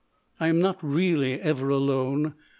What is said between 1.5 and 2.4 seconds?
alone.